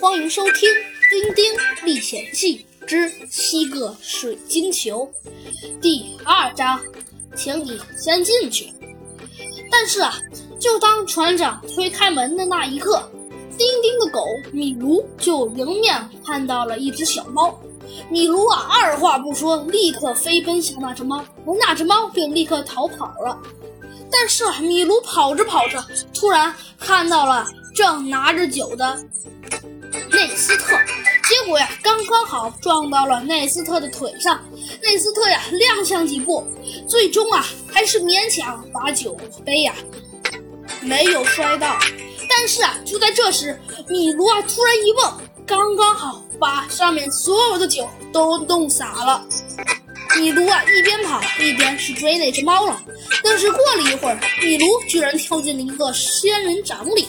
[0.00, 0.52] 欢迎收听
[1.10, 1.52] 《丁丁
[1.84, 5.10] 历险记之七个水晶球》
[5.80, 6.80] 第二章，
[7.36, 8.72] 请你先进去。
[9.68, 10.14] 但是啊，
[10.60, 13.10] 就当船长推开门的那一刻，
[13.56, 14.20] 丁丁的狗
[14.52, 17.58] 米卢就迎面看到了一只小猫。
[18.08, 23.36] 米卢啊，二话不说，立刻飞奔向那只猫，而那只猫便立刻逃跑了。
[24.12, 25.84] 但是啊，米卢跑着跑着，
[26.14, 28.96] 突然看到了正拿着酒的
[30.18, 30.76] 内斯特，
[31.28, 34.42] 结果呀，刚刚好撞到了内斯特的腿上。
[34.82, 36.44] 内斯特呀，踉跄几步，
[36.88, 39.72] 最终啊，还是勉强把酒杯呀
[40.80, 41.78] 没有摔到。
[42.28, 49.24] 但是啊，就在这时，米卢啊突然一蹦，刚刚好把上面所有的酒都弄洒了。
[50.16, 52.82] 米卢啊一边跑一边去追那只猫了。
[53.22, 57.06] 但是过了一会儿，米卢居然跳进了一个仙人掌里，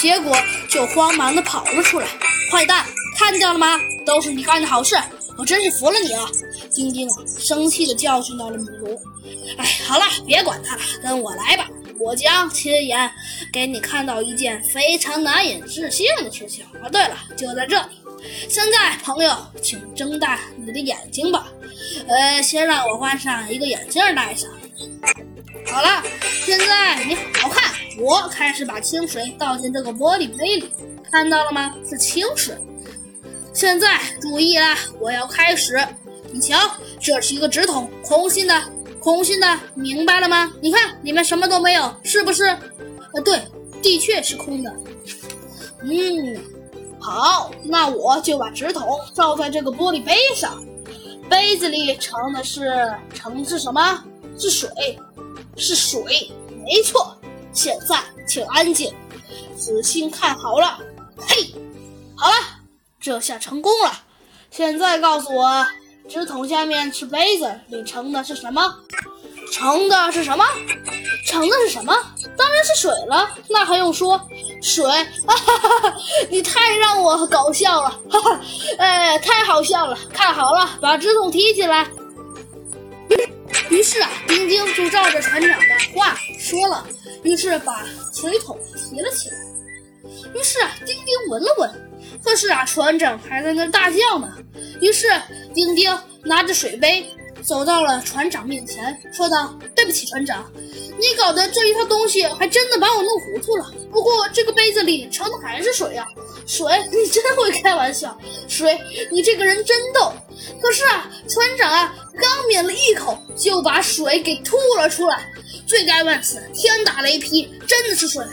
[0.00, 0.34] 结果
[0.68, 2.06] 就慌忙的跑了出来。
[2.50, 2.86] 坏蛋，
[3.18, 3.78] 看见了吗？
[4.06, 4.96] 都是你干的好事，
[5.36, 6.26] 我真是服了你了！
[6.72, 8.98] 丁丁，生气的教训到了米卢。
[9.58, 13.10] 哎，好了，别管他了，跟我来吧，我将亲眼
[13.52, 16.64] 给你看到一件非常难以置信的事情。
[16.82, 17.88] 啊，对了，就在这里。
[18.48, 21.46] 现在，朋友，请睁大你的眼睛吧。
[22.08, 24.50] 呃，先让我换上一个眼镜戴上。
[25.66, 26.02] 好了，
[26.44, 27.79] 现在你好好看。
[28.00, 30.72] 我开始把清水倒进这个玻璃杯里，
[31.12, 31.74] 看到了吗？
[31.88, 32.56] 是清水。
[33.52, 35.78] 现在注意啦，我要开始。
[36.32, 36.56] 你瞧，
[36.98, 38.54] 这是一个纸筒，空心的，
[39.00, 40.50] 空心的，明白了吗？
[40.62, 42.44] 你看里面什么都没有，是不是？
[43.12, 43.42] 呃，对，
[43.82, 44.74] 的确是空的。
[45.82, 46.40] 嗯，
[46.98, 50.64] 好，那我就把纸筒照在这个玻璃杯上。
[51.28, 54.02] 杯子里盛的是盛的是什么？
[54.38, 54.70] 是水，
[55.56, 56.30] 是水，
[56.64, 57.14] 没错。
[57.52, 58.94] 现在请安静，
[59.56, 60.78] 仔细看好了。
[61.16, 61.54] 嘿，
[62.16, 62.36] 好了，
[63.00, 63.92] 这下成功了。
[64.50, 65.66] 现在告诉我，
[66.08, 68.62] 纸筒下面是杯子，里盛的是什么？
[69.52, 70.44] 盛的是什么？
[71.24, 71.94] 盛的是什么？
[72.36, 73.30] 当然是水了。
[73.48, 74.20] 那还用说？
[74.62, 74.84] 水！
[75.26, 75.96] 哈哈哈！
[76.28, 78.40] 你太让我搞笑了，哈哈！
[78.78, 79.98] 哎，太好笑了。
[80.12, 81.88] 看好了，把纸筒提起来。
[83.70, 86.18] 于是啊，丁丁就照着船长的话
[86.50, 86.84] 说了，
[87.22, 89.36] 于是把水桶提了起来。
[90.34, 91.70] 于是啊，丁丁闻了闻，
[92.24, 94.28] 可是啊，船长还在那大叫呢。
[94.80, 95.06] 于是
[95.54, 97.06] 丁丁拿着水杯
[97.40, 100.44] 走到了船长面前，说道：“对不起，船长，
[100.98, 103.72] 你搞的这一套东西还真的把我弄糊涂了。
[103.92, 106.04] 不过这个杯子里盛的还是水呀，
[106.48, 106.66] 水！
[106.90, 108.18] 你真会开玩笑，
[108.48, 108.76] 水！
[109.12, 110.12] 你这个人真逗。
[110.60, 115.32] 可是啊，船长啊。”刚抿了一口，就把水给吐了出来，
[115.70, 118.26] 罪该万死，天打雷劈，真的是水。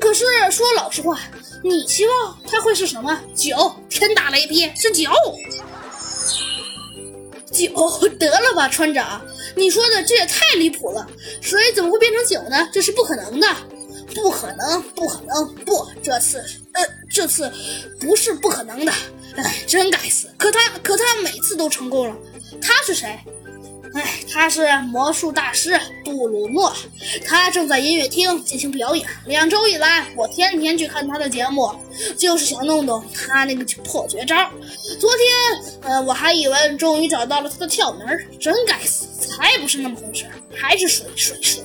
[0.00, 1.16] 可是说老实话，
[1.62, 3.16] 你希望它会是什么？
[3.32, 3.72] 酒？
[3.88, 5.08] 天打雷劈是酒？
[7.52, 8.08] 酒？
[8.18, 11.06] 得了吧，船长，你说的这也太离谱了，
[11.40, 12.68] 水怎么会变成酒呢？
[12.72, 13.46] 这是不可能的，
[14.12, 17.48] 不可能，不可能，不，这次，呃，这次
[18.00, 18.92] 不是不可能的。
[19.36, 20.28] 哎，真该死！
[20.36, 22.16] 可他，可他每次都成功了。
[22.60, 23.16] 他是谁？
[23.94, 26.74] 哎，他是魔术大师布鲁诺，
[27.26, 29.06] 他正在音乐厅进行表演。
[29.26, 31.70] 两周以来，我天天去看他的节目，
[32.16, 34.50] 就是想弄懂他那个破绝招。
[34.98, 41.62] 昨天，呃，我还以为终于找到了他的窍门，真该死，才不是那么回事，还是水水水，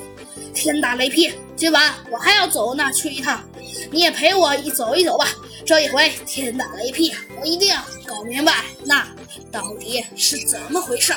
[0.54, 1.32] 天打雷劈！
[1.56, 3.42] 今晚我还要走那去一趟，
[3.90, 5.28] 你也陪我一走一走吧。
[5.66, 9.08] 这一回天打雷劈，我一定要搞明白那
[9.52, 11.14] 到底是怎么回事。